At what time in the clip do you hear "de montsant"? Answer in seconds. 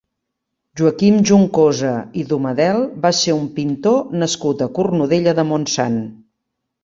5.41-6.01